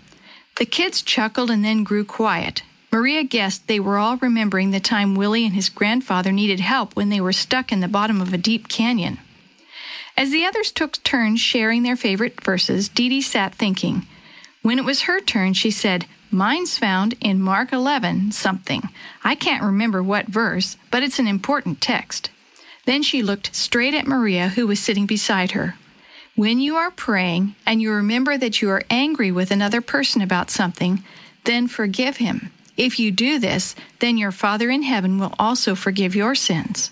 The 0.56 0.64
kids 0.64 1.02
chuckled 1.02 1.50
and 1.50 1.62
then 1.62 1.84
grew 1.84 2.04
quiet. 2.04 2.62
Maria 2.90 3.22
guessed 3.22 3.68
they 3.68 3.78
were 3.78 3.98
all 3.98 4.16
remembering 4.16 4.70
the 4.70 4.80
time 4.80 5.14
Willie 5.14 5.44
and 5.44 5.54
his 5.54 5.68
grandfather 5.68 6.32
needed 6.32 6.60
help 6.60 6.96
when 6.96 7.10
they 7.10 7.20
were 7.20 7.32
stuck 7.32 7.70
in 7.70 7.80
the 7.80 7.88
bottom 7.88 8.22
of 8.22 8.32
a 8.32 8.38
deep 8.38 8.68
canyon. 8.68 9.18
As 10.16 10.30
the 10.30 10.46
others 10.46 10.72
took 10.72 11.02
turns 11.02 11.40
sharing 11.40 11.82
their 11.82 11.96
favorite 11.96 12.42
verses, 12.42 12.88
Dee 12.88 13.10
Dee 13.10 13.22
sat 13.22 13.54
thinking. 13.54 14.06
When 14.62 14.78
it 14.78 14.84
was 14.84 15.02
her 15.02 15.20
turn, 15.20 15.54
she 15.54 15.70
said, 15.70 16.06
Mine's 16.30 16.78
found 16.78 17.14
in 17.20 17.40
Mark 17.40 17.72
11 17.72 18.32
something. 18.32 18.88
I 19.24 19.34
can't 19.34 19.64
remember 19.64 20.02
what 20.02 20.26
verse, 20.26 20.76
but 20.90 21.02
it's 21.02 21.18
an 21.18 21.26
important 21.26 21.80
text. 21.80 22.30
Then 22.84 23.02
she 23.02 23.22
looked 23.22 23.54
straight 23.54 23.94
at 23.94 24.06
Maria, 24.06 24.48
who 24.48 24.66
was 24.66 24.78
sitting 24.78 25.06
beside 25.06 25.52
her. 25.52 25.76
When 26.36 26.60
you 26.60 26.76
are 26.76 26.90
praying 26.90 27.54
and 27.66 27.82
you 27.82 27.90
remember 27.90 28.38
that 28.38 28.62
you 28.62 28.70
are 28.70 28.82
angry 28.90 29.32
with 29.32 29.50
another 29.50 29.80
person 29.80 30.22
about 30.22 30.50
something, 30.50 31.02
then 31.44 31.66
forgive 31.66 32.18
him. 32.18 32.52
If 32.76 32.98
you 32.98 33.10
do 33.10 33.38
this, 33.38 33.74
then 33.98 34.16
your 34.16 34.32
Father 34.32 34.70
in 34.70 34.82
heaven 34.82 35.18
will 35.18 35.34
also 35.38 35.74
forgive 35.74 36.14
your 36.14 36.34
sins. 36.34 36.90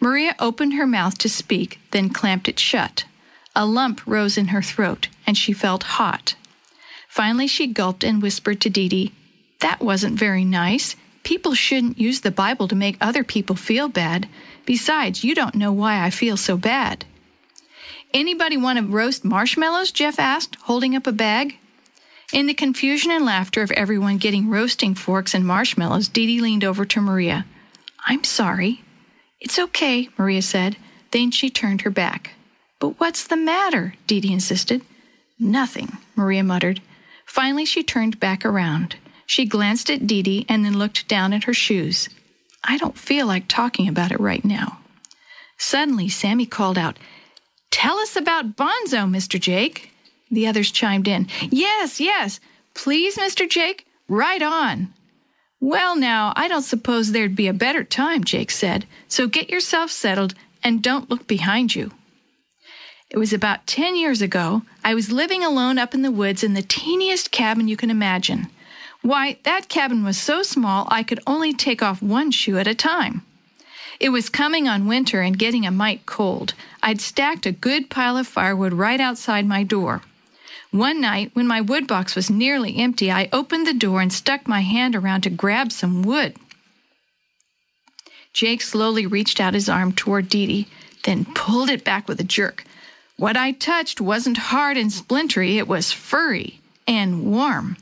Maria 0.00 0.34
opened 0.38 0.74
her 0.74 0.86
mouth 0.86 1.16
to 1.18 1.28
speak, 1.28 1.78
then 1.92 2.10
clamped 2.10 2.48
it 2.48 2.58
shut. 2.58 3.04
A 3.54 3.64
lump 3.64 4.06
rose 4.06 4.36
in 4.36 4.48
her 4.48 4.62
throat, 4.62 5.08
and 5.26 5.36
she 5.36 5.52
felt 5.52 5.82
hot. 5.82 6.34
Finally, 7.08 7.46
she 7.46 7.66
gulped 7.66 8.04
and 8.04 8.22
whispered 8.22 8.60
to 8.60 8.70
Dee 8.70 8.88
Dee, 8.88 9.12
That 9.60 9.80
wasn't 9.80 10.18
very 10.18 10.44
nice. 10.44 10.94
People 11.24 11.54
shouldn't 11.54 11.98
use 11.98 12.20
the 12.20 12.30
Bible 12.30 12.68
to 12.68 12.76
make 12.76 12.96
other 13.00 13.24
people 13.24 13.56
feel 13.56 13.88
bad. 13.88 14.28
Besides, 14.64 15.24
you 15.24 15.34
don't 15.34 15.54
know 15.54 15.72
why 15.72 16.04
I 16.04 16.10
feel 16.10 16.36
so 16.36 16.56
bad. 16.56 17.04
Anybody 18.14 18.56
want 18.56 18.78
to 18.78 18.84
roast 18.84 19.24
marshmallows? 19.24 19.90
Jeff 19.90 20.18
asked, 20.18 20.56
holding 20.62 20.94
up 20.94 21.06
a 21.06 21.12
bag. 21.12 21.58
In 22.32 22.46
the 22.46 22.54
confusion 22.54 23.10
and 23.10 23.24
laughter 23.24 23.62
of 23.62 23.70
everyone 23.72 24.18
getting 24.18 24.48
roasting 24.48 24.94
forks 24.94 25.34
and 25.34 25.46
marshmallows, 25.46 26.08
Dee 26.08 26.26
Dee 26.26 26.40
leaned 26.40 26.64
over 26.64 26.84
to 26.84 27.00
Maria. 27.00 27.46
I'm 28.06 28.24
sorry. 28.24 28.82
It's 29.40 29.58
okay, 29.58 30.08
Maria 30.18 30.42
said. 30.42 30.76
Then 31.10 31.30
she 31.30 31.48
turned 31.50 31.82
her 31.82 31.90
back. 31.90 32.32
But 32.78 33.00
what's 33.00 33.26
the 33.26 33.36
matter? 33.36 33.94
Dee 34.06 34.20
Dee 34.20 34.32
insisted. 34.32 34.82
Nothing, 35.38 35.98
Maria 36.16 36.44
muttered. 36.44 36.80
Finally, 37.28 37.66
she 37.66 37.82
turned 37.82 38.18
back 38.18 38.44
around. 38.44 38.96
She 39.26 39.44
glanced 39.44 39.90
at 39.90 40.06
Dee 40.06 40.22
Dee 40.22 40.46
and 40.48 40.64
then 40.64 40.78
looked 40.78 41.06
down 41.06 41.34
at 41.34 41.44
her 41.44 41.54
shoes. 41.54 42.08
I 42.64 42.78
don't 42.78 42.98
feel 42.98 43.26
like 43.26 43.46
talking 43.46 43.86
about 43.86 44.10
it 44.10 44.18
right 44.18 44.44
now. 44.44 44.78
Suddenly, 45.58 46.08
Sammy 46.08 46.46
called 46.46 46.78
out, 46.78 46.98
Tell 47.70 47.98
us 47.98 48.16
about 48.16 48.56
Bonzo, 48.56 49.06
Mr. 49.06 49.38
Jake. 49.38 49.92
The 50.30 50.46
others 50.46 50.70
chimed 50.70 51.06
in, 51.06 51.28
Yes, 51.50 52.00
yes. 52.00 52.40
Please, 52.74 53.16
Mr. 53.16 53.48
Jake, 53.48 53.86
right 54.08 54.42
on. 54.42 54.92
Well, 55.60 55.96
now, 55.96 56.32
I 56.34 56.48
don't 56.48 56.62
suppose 56.62 57.12
there'd 57.12 57.36
be 57.36 57.48
a 57.48 57.52
better 57.52 57.84
time, 57.84 58.24
Jake 58.24 58.50
said, 58.50 58.86
so 59.06 59.26
get 59.26 59.50
yourself 59.50 59.90
settled 59.90 60.34
and 60.62 60.82
don't 60.82 61.10
look 61.10 61.26
behind 61.26 61.74
you. 61.74 61.92
It 63.10 63.18
was 63.18 63.32
about 63.32 63.66
10 63.66 63.96
years 63.96 64.20
ago. 64.20 64.62
I 64.84 64.94
was 64.94 65.10
living 65.10 65.42
alone 65.42 65.78
up 65.78 65.94
in 65.94 66.02
the 66.02 66.10
woods 66.10 66.44
in 66.44 66.54
the 66.54 66.62
teeniest 66.62 67.30
cabin 67.30 67.66
you 67.66 67.76
can 67.76 67.90
imagine. 67.90 68.48
Why, 69.00 69.38
that 69.44 69.68
cabin 69.68 70.04
was 70.04 70.18
so 70.18 70.42
small 70.42 70.86
I 70.90 71.02
could 71.02 71.20
only 71.26 71.54
take 71.54 71.82
off 71.82 72.02
one 72.02 72.30
shoe 72.30 72.58
at 72.58 72.66
a 72.66 72.74
time. 72.74 73.22
It 73.98 74.10
was 74.10 74.28
coming 74.28 74.68
on 74.68 74.86
winter 74.86 75.22
and 75.22 75.38
getting 75.38 75.64
a 75.66 75.70
mite 75.70 76.04
cold. 76.04 76.54
I'd 76.82 77.00
stacked 77.00 77.46
a 77.46 77.52
good 77.52 77.90
pile 77.90 78.16
of 78.16 78.26
firewood 78.26 78.74
right 78.74 79.00
outside 79.00 79.46
my 79.46 79.62
door. 79.62 80.02
One 80.70 81.00
night, 81.00 81.30
when 81.32 81.46
my 81.46 81.62
wood 81.62 81.86
box 81.86 82.14
was 82.14 82.28
nearly 82.28 82.76
empty, 82.76 83.10
I 83.10 83.30
opened 83.32 83.66
the 83.66 83.72
door 83.72 84.02
and 84.02 84.12
stuck 84.12 84.46
my 84.46 84.60
hand 84.60 84.94
around 84.94 85.22
to 85.22 85.30
grab 85.30 85.72
some 85.72 86.02
wood. 86.02 86.36
Jake 88.34 88.60
slowly 88.60 89.06
reached 89.06 89.40
out 89.40 89.54
his 89.54 89.68
arm 89.68 89.92
toward 89.92 90.28
Dee 90.28 90.46
Dee, 90.46 90.68
then 91.04 91.24
pulled 91.24 91.70
it 91.70 91.84
back 91.84 92.06
with 92.06 92.20
a 92.20 92.24
jerk. 92.24 92.64
What 93.18 93.36
I 93.36 93.50
touched 93.50 94.00
wasn't 94.00 94.38
hard 94.54 94.76
and 94.76 94.92
splintery, 94.92 95.58
it 95.58 95.66
was 95.66 95.90
furry 95.90 96.60
and 96.86 97.26
warm. 97.26 97.76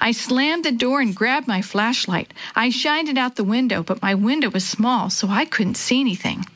I 0.00 0.10
slammed 0.12 0.64
the 0.64 0.72
door 0.72 1.02
and 1.02 1.14
grabbed 1.14 1.46
my 1.46 1.60
flashlight. 1.60 2.32
I 2.56 2.70
shined 2.70 3.10
it 3.10 3.18
out 3.18 3.36
the 3.36 3.44
window, 3.44 3.82
but 3.82 4.00
my 4.00 4.14
window 4.14 4.48
was 4.48 4.66
small, 4.66 5.10
so 5.10 5.28
I 5.28 5.44
couldn't 5.44 5.76
see 5.76 6.00
anything. 6.00 6.46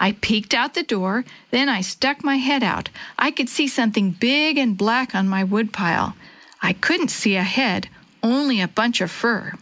I 0.00 0.12
peeked 0.12 0.54
out 0.54 0.72
the 0.72 0.82
door, 0.82 1.26
then 1.50 1.68
I 1.68 1.82
stuck 1.82 2.24
my 2.24 2.36
head 2.36 2.62
out. 2.62 2.88
I 3.18 3.30
could 3.30 3.50
see 3.50 3.68
something 3.68 4.12
big 4.12 4.56
and 4.56 4.78
black 4.78 5.14
on 5.14 5.28
my 5.28 5.44
woodpile. 5.44 6.14
I 6.62 6.72
couldn't 6.72 7.10
see 7.10 7.36
a 7.36 7.42
head, 7.42 7.90
only 8.22 8.62
a 8.62 8.68
bunch 8.68 9.02
of 9.02 9.10
fur. 9.10 9.52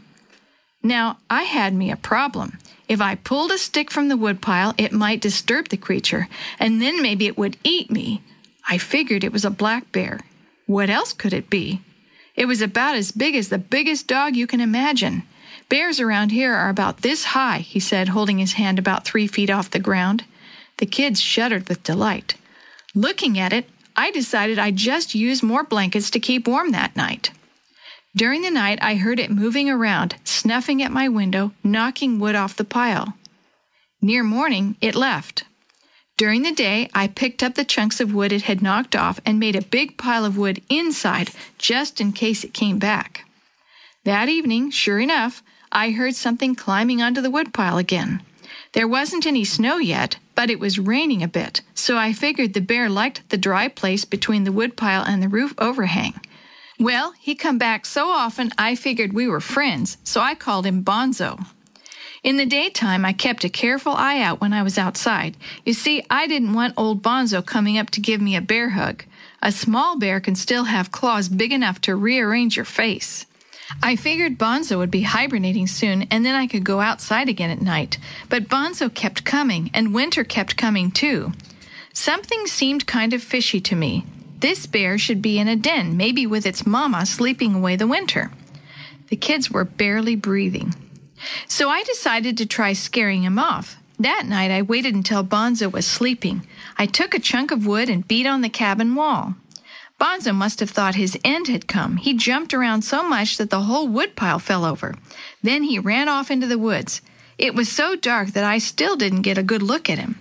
Now, 0.81 1.19
I 1.29 1.43
had 1.43 1.75
me 1.75 1.91
a 1.91 1.97
problem. 1.97 2.59
If 2.89 3.01
I 3.01 3.17
pulled 3.17 3.51
a 3.51 3.59
stick 3.59 3.91
from 3.91 4.09
the 4.09 4.17
woodpile, 4.17 4.75
it 4.79 4.93
might 4.93 5.21
disturb 5.21 5.69
the 5.69 5.77
creature, 5.77 6.29
and 6.59 6.81
then 6.81 7.03
maybe 7.03 7.27
it 7.27 7.37
would 7.37 7.57
eat 7.65 7.91
me. 7.91 8.23
I 8.69 8.79
figured 8.79 9.25
it 9.25 9.33
was 9.33 9.45
a 9.45 9.51
black 9.51 9.91
bear. 9.93 10.21
What 10.67 10.91
else 10.91 11.13
could 11.13 11.33
it 11.33 11.51
be? 11.51 11.81
It 12.35 12.47
was 12.47 12.61
about 12.61 12.95
as 12.95 13.13
big 13.13 13.35
as 13.35 13.49
the 13.49 13.59
biggest 13.59 14.07
dog 14.07 14.37
you 14.37 14.47
can 14.47 14.61
imagine. 14.61 15.23
Bears 15.69 15.99
around 15.99 16.31
here 16.31 16.55
are 16.55 16.69
about 16.69 16.99
this 16.99 17.25
high, 17.25 17.59
he 17.59 17.81
said, 17.81 18.09
holding 18.09 18.39
his 18.39 18.53
hand 18.53 18.79
about 18.79 19.05
three 19.05 19.27
feet 19.27 19.51
off 19.51 19.71
the 19.71 19.79
ground. 19.79 20.25
The 20.77 20.87
kids 20.87 21.21
shuddered 21.21 21.69
with 21.69 21.83
delight. 21.83 22.35
Looking 22.95 23.39
at 23.39 23.53
it, 23.53 23.69
I 23.97 24.11
decided 24.11 24.59
I'd 24.59 24.77
just 24.77 25.15
use 25.15 25.43
more 25.43 25.65
blankets 25.65 26.11
to 26.11 26.21
keep 26.21 26.47
warm 26.47 26.73
that 26.73 26.95
night. 26.95 27.31
During 28.17 28.41
the 28.41 28.51
night, 28.51 28.79
I 28.81 28.95
heard 28.95 29.21
it 29.21 29.31
moving 29.31 29.69
around, 29.69 30.17
snuffing 30.25 30.83
at 30.83 30.91
my 30.91 31.07
window, 31.07 31.53
knocking 31.63 32.19
wood 32.19 32.35
off 32.35 32.57
the 32.57 32.65
pile. 32.65 33.13
Near 34.01 34.23
morning, 34.23 34.77
it 34.81 34.95
left. 34.95 35.45
During 36.17 36.41
the 36.41 36.53
day, 36.53 36.89
I 36.95 37.09
picked 37.09 37.43
up 37.43 37.57
the 37.57 37.65
chunks 37.65 38.01
of 38.01 38.15
wood 38.15 38.33
it 38.33 38.43
had 38.43 38.63
knocked 38.63 38.97
off 38.97 39.21
and 39.27 39.39
made 39.39 39.55
a 39.55 39.61
big 39.61 39.99
pile 39.99 40.25
of 40.25 40.39
wood 40.39 40.63
inside 40.71 41.31
just 41.59 42.01
in 42.01 42.13
case 42.13 42.43
it 42.43 42.55
came 42.55 42.79
back. 42.79 43.27
That 44.05 44.31
evening, 44.31 44.71
sure 44.71 44.99
enough, 44.99 45.43
I 45.71 45.91
heard 45.91 46.15
something 46.15 46.55
climbing 46.55 47.03
onto 47.03 47.21
the 47.21 47.31
woodpile 47.31 47.77
again. 47.77 48.23
There 48.73 48.89
wasn't 48.89 49.27
any 49.27 49.45
snow 49.45 49.77
yet, 49.77 50.17
but 50.35 50.49
it 50.49 50.59
was 50.59 50.79
raining 50.79 51.23
a 51.23 51.29
bit, 51.29 51.61
so 51.75 51.99
I 51.99 52.15
figured 52.15 52.55
the 52.55 52.63
bear 52.63 52.89
liked 52.89 53.29
the 53.29 53.37
dry 53.37 53.69
place 53.69 54.07
between 54.07 54.45
the 54.45 54.53
woodpile 54.53 55.03
and 55.03 55.23
the 55.23 55.29
roof 55.29 55.53
overhang. 55.59 56.19
Well, 56.79 57.13
he 57.19 57.35
come 57.35 57.57
back 57.57 57.87
so 57.87 58.09
often 58.09 58.53
I 58.59 58.75
figured 58.75 59.13
we 59.13 59.27
were 59.27 59.41
friends, 59.41 59.97
so 60.05 60.21
I 60.21 60.35
called 60.35 60.67
him 60.67 60.85
Bonzo. 60.85 61.47
In 62.23 62.37
the 62.37 62.45
daytime, 62.45 63.05
I 63.05 63.13
kept 63.13 63.45
a 63.45 63.49
careful 63.49 63.93
eye 63.93 64.21
out 64.21 64.41
when 64.41 64.53
I 64.53 64.63
was 64.63 64.77
outside. 64.77 65.37
You 65.65 65.73
see, 65.73 66.05
I 66.11 66.27
didn't 66.27 66.55
want 66.55 66.75
old 66.77 67.03
Bonzo 67.03 67.45
coming 67.45 67.79
up 67.79 67.91
to 67.91 68.01
give 68.01 68.21
me 68.21 68.37
a 68.37 68.41
bear 68.41 68.71
hug. 68.71 69.05
A 69.43 69.53
small 69.53 69.99
bear 69.99 70.21
can 70.21 70.35
still 70.35 70.65
have 70.65 70.91
claws 70.91 71.29
big 71.29 71.53
enough 71.53 71.81
to 71.83 71.95
rearrange 71.95 72.57
your 72.57 72.65
face. 72.65 73.27
I 73.83 73.97
figured 73.97 74.39
Bonzo 74.39 74.77
would 74.79 74.91
be 74.91 75.03
hibernating 75.03 75.67
soon 75.67 76.03
and 76.11 76.25
then 76.25 76.35
I 76.35 76.47
could 76.47 76.65
go 76.65 76.81
outside 76.81 77.29
again 77.29 77.51
at 77.51 77.63
night. 77.63 77.99
But 78.29 78.49
Bonzo 78.49 78.93
kept 78.93 79.25
coming 79.25 79.71
and 79.73 79.95
winter 79.95 80.25
kept 80.25 80.57
coming 80.57 80.91
too. 80.91 81.33
Something 81.93 82.47
seemed 82.47 82.87
kind 82.87 83.13
of 83.13 83.23
fishy 83.23 83.61
to 83.61 83.77
me. 83.77 84.05
This 84.39 84.67
bear 84.67 84.99
should 84.99 85.23
be 85.23 85.39
in 85.39 85.49
a 85.49 85.57
den, 85.57 85.97
maybe 85.97 86.27
with 86.27 86.47
its 86.47 86.67
mama 86.67 87.07
sleeping 87.07 87.55
away 87.55 87.77
the 87.77 87.87
winter. 87.87 88.31
The 89.09 89.17
kids 89.17 89.51
were 89.51 89.65
barely 89.65 90.17
breathing. 90.17 90.75
So 91.49 91.71
I 91.71 91.83
decided 91.85 92.37
to 92.39 92.47
try 92.47 92.73
scaring 92.73 93.23
him 93.23 93.39
off. 93.39 93.77
That 93.99 94.27
night 94.27 94.51
I 94.51 94.61
waited 94.61 94.95
until 94.95 95.25
Bonzo 95.25 95.73
was 95.73 95.87
sleeping. 95.87 96.47
I 96.77 96.85
took 96.87 97.15
a 97.15 97.19
chunk 97.19 97.51
of 97.51 97.67
wood 97.67 97.89
and 97.89 98.07
beat 98.07 98.27
on 98.27 98.43
the 98.43 98.51
cabin 98.51 98.95
wall. 98.95 99.35
Bonzo 99.99 100.35
must 100.35 100.61
have 100.61 100.69
thought 100.69 100.95
his 100.95 101.19
end 101.25 101.49
had 101.49 101.67
come. 101.67 101.97
He 101.97 102.13
jumped 102.13 102.53
around 102.53 102.83
so 102.83 103.03
much 103.03 103.39
that 103.39 103.49
the 103.49 103.63
whole 103.63 103.89
woodpile 103.89 104.39
fell 104.39 104.67
over. 104.67 104.95
Then 105.43 105.63
he 105.63 105.79
ran 105.79 106.09
off 106.11 106.31
into 106.31 106.47
the 106.47 106.59
woods. 106.59 107.01
It 107.39 107.55
was 107.55 107.71
so 107.73 107.97
dark 107.97 108.29
that 108.29 108.45
I 108.45 108.59
still 108.59 108.97
didn't 108.97 109.23
get 109.23 109.39
a 109.39 109.43
good 109.43 109.63
look 109.63 109.89
at 109.89 109.99
him. 109.99 110.21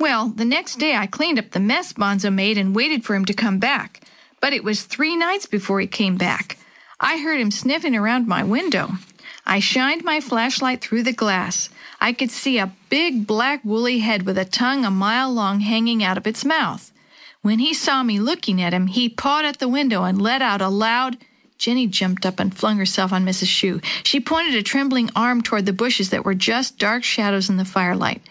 Well, 0.00 0.28
the 0.28 0.46
next 0.46 0.78
day 0.78 0.96
I 0.96 1.06
cleaned 1.06 1.38
up 1.38 1.50
the 1.50 1.60
mess 1.60 1.92
Bonzo 1.92 2.32
made 2.32 2.56
and 2.56 2.74
waited 2.74 3.04
for 3.04 3.14
him 3.14 3.26
to 3.26 3.34
come 3.34 3.58
back. 3.58 4.00
But 4.40 4.54
it 4.54 4.64
was 4.64 4.84
three 4.84 5.14
nights 5.14 5.44
before 5.44 5.78
he 5.78 5.86
came 5.86 6.16
back. 6.16 6.56
I 6.98 7.18
heard 7.18 7.38
him 7.38 7.50
sniffing 7.50 7.94
around 7.94 8.26
my 8.26 8.42
window. 8.42 8.92
I 9.44 9.60
shined 9.60 10.02
my 10.02 10.22
flashlight 10.22 10.80
through 10.80 11.02
the 11.02 11.12
glass. 11.12 11.68
I 12.00 12.14
could 12.14 12.30
see 12.30 12.56
a 12.56 12.72
big 12.88 13.26
black 13.26 13.62
woolly 13.62 13.98
head 13.98 14.22
with 14.22 14.38
a 14.38 14.46
tongue 14.46 14.86
a 14.86 14.90
mile 14.90 15.30
long 15.30 15.60
hanging 15.60 16.02
out 16.02 16.16
of 16.16 16.26
its 16.26 16.46
mouth. 16.46 16.90
When 17.42 17.58
he 17.58 17.74
saw 17.74 18.02
me 18.02 18.18
looking 18.18 18.62
at 18.62 18.72
him, 18.72 18.86
he 18.86 19.10
pawed 19.10 19.44
at 19.44 19.58
the 19.58 19.68
window 19.68 20.04
and 20.04 20.20
let 20.20 20.40
out 20.40 20.62
a 20.62 20.68
loud. 20.68 21.18
Jenny 21.58 21.86
jumped 21.86 22.24
up 22.24 22.40
and 22.40 22.56
flung 22.56 22.78
herself 22.78 23.12
on 23.12 23.26
Mrs. 23.26 23.48
Shue. 23.48 23.82
She 24.02 24.18
pointed 24.18 24.54
a 24.54 24.62
trembling 24.62 25.10
arm 25.14 25.42
toward 25.42 25.66
the 25.66 25.74
bushes 25.74 26.08
that 26.08 26.24
were 26.24 26.34
just 26.34 26.78
dark 26.78 27.04
shadows 27.04 27.50
in 27.50 27.58
the 27.58 27.66
firelight. 27.66 28.22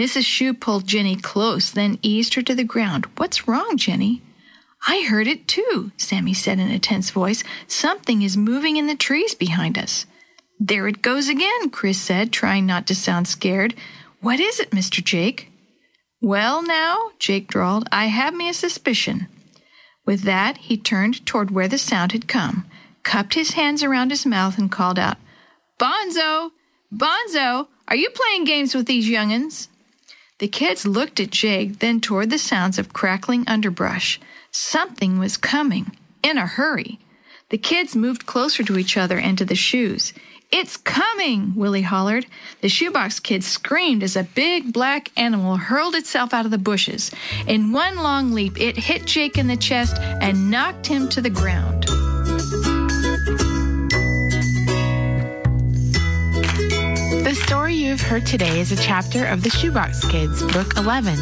Mrs. 0.00 0.24
Shue 0.24 0.54
pulled 0.54 0.86
Jenny 0.86 1.14
close, 1.14 1.70
then 1.70 1.98
eased 2.00 2.32
her 2.32 2.40
to 2.40 2.54
the 2.54 2.64
ground. 2.64 3.04
What's 3.18 3.46
wrong, 3.46 3.76
Jenny? 3.76 4.22
I 4.88 5.02
heard 5.02 5.26
it 5.26 5.46
too, 5.46 5.92
Sammy 5.98 6.32
said 6.32 6.58
in 6.58 6.70
a 6.70 6.78
tense 6.78 7.10
voice. 7.10 7.44
Something 7.66 8.22
is 8.22 8.34
moving 8.34 8.78
in 8.78 8.86
the 8.86 8.94
trees 8.94 9.34
behind 9.34 9.76
us. 9.76 10.06
There 10.58 10.88
it 10.88 11.02
goes 11.02 11.28
again, 11.28 11.68
Chris 11.68 12.00
said, 12.00 12.32
trying 12.32 12.64
not 12.64 12.86
to 12.86 12.94
sound 12.94 13.28
scared. 13.28 13.74
What 14.22 14.40
is 14.40 14.58
it, 14.58 14.70
Mr. 14.70 15.04
Jake? 15.04 15.52
Well, 16.22 16.62
now, 16.62 17.10
Jake 17.18 17.46
drawled, 17.46 17.86
I 17.92 18.06
have 18.06 18.32
me 18.32 18.48
a 18.48 18.54
suspicion. 18.54 19.26
With 20.06 20.22
that, 20.22 20.56
he 20.56 20.78
turned 20.78 21.26
toward 21.26 21.50
where 21.50 21.68
the 21.68 21.76
sound 21.76 22.12
had 22.12 22.26
come. 22.26 22.64
cupped 23.02 23.34
his 23.34 23.52
hands 23.52 23.82
around 23.82 24.12
his 24.12 24.24
mouth 24.24 24.56
and 24.56 24.72
called 24.72 24.98
out, 24.98 25.18
Bonzo! 25.78 26.52
Bonzo! 26.90 27.68
Are 27.86 27.96
you 27.96 28.08
playing 28.08 28.44
games 28.44 28.74
with 28.74 28.86
these 28.86 29.06
young'uns? 29.06 29.68
The 30.40 30.48
kids 30.48 30.86
looked 30.86 31.20
at 31.20 31.30
Jake, 31.30 31.80
then 31.80 32.00
toward 32.00 32.30
the 32.30 32.38
sounds 32.38 32.78
of 32.78 32.94
crackling 32.94 33.44
underbrush. 33.46 34.18
Something 34.50 35.18
was 35.18 35.36
coming, 35.36 35.94
in 36.22 36.38
a 36.38 36.46
hurry. 36.46 36.98
The 37.50 37.58
kids 37.58 37.94
moved 37.94 38.24
closer 38.24 38.62
to 38.62 38.78
each 38.78 38.96
other 38.96 39.18
and 39.18 39.36
to 39.36 39.44
the 39.44 39.54
Shues. 39.54 40.14
It's 40.50 40.78
coming, 40.78 41.52
Willie 41.54 41.82
hollered. 41.82 42.24
The 42.62 42.70
shoebox 42.70 43.20
kid 43.20 43.44
screamed 43.44 44.02
as 44.02 44.16
a 44.16 44.24
big 44.24 44.72
black 44.72 45.10
animal 45.14 45.58
hurled 45.58 45.94
itself 45.94 46.32
out 46.32 46.46
of 46.46 46.50
the 46.50 46.56
bushes. 46.56 47.10
In 47.46 47.72
one 47.72 47.96
long 47.96 48.32
leap, 48.32 48.58
it 48.58 48.78
hit 48.78 49.04
Jake 49.04 49.36
in 49.36 49.46
the 49.46 49.58
chest 49.58 49.98
and 49.98 50.50
knocked 50.50 50.86
him 50.86 51.10
to 51.10 51.20
the 51.20 51.28
ground. 51.28 51.84
The 57.30 57.36
story 57.36 57.76
you 57.76 57.90
have 57.90 58.00
heard 58.00 58.26
today 58.26 58.58
is 58.58 58.72
a 58.72 58.76
chapter 58.76 59.24
of 59.24 59.44
the 59.44 59.50
Shoebox 59.50 60.04
Kids, 60.10 60.42
Book 60.52 60.76
11, 60.76 61.16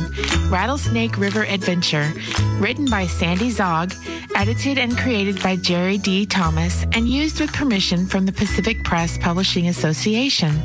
Rattlesnake 0.49 1.19
River 1.19 1.45
Adventure, 1.45 2.11
written 2.55 2.87
by 2.87 3.07
Sandy 3.07 3.51
Zaugg, 3.51 3.95
edited 4.35 4.79
and 4.79 4.97
created 4.97 5.43
by 5.43 5.57
Jerry 5.57 5.99
D. 5.99 6.25
Thomas, 6.25 6.87
and 6.93 7.07
used 7.07 7.41
with 7.41 7.53
permission 7.53 8.07
from 8.07 8.25
the 8.25 8.33
Pacific 8.33 8.83
Press 8.85 9.19
Publishing 9.19 9.69
Association. 9.69 10.59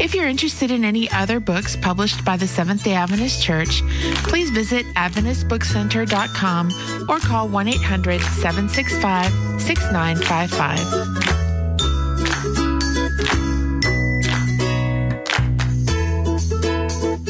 If 0.00 0.14
you're 0.14 0.28
interested 0.28 0.70
in 0.70 0.82
any 0.82 1.10
other 1.10 1.40
books 1.40 1.76
published 1.76 2.24
by 2.24 2.38
the 2.38 2.48
Seventh 2.48 2.84
day 2.84 2.94
Adventist 2.94 3.42
Church, 3.42 3.82
please 4.22 4.48
visit 4.48 4.86
AdventistBookCenter.com 4.94 7.10
or 7.10 7.18
call 7.18 7.50
1 7.50 7.68
800 7.68 8.22
765 8.22 9.60
6955. 9.60 11.43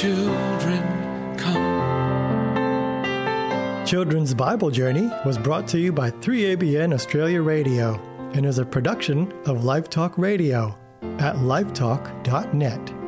children 0.00 1.36
come. 1.36 1.76
Children's 3.84 4.32
Bible 4.32 4.70
Journey 4.70 5.10
was 5.26 5.36
brought 5.36 5.68
to 5.68 5.78
you 5.78 5.92
by 5.92 6.10
3ABN 6.10 6.94
Australia 6.94 7.42
Radio 7.42 8.00
and 8.32 8.46
is 8.46 8.58
a 8.58 8.64
production 8.64 9.30
of 9.44 9.64
Live 9.64 9.90
Talk 9.90 10.16
Radio 10.16 10.74
at 11.02 11.36
livetalk.net. 11.36 12.99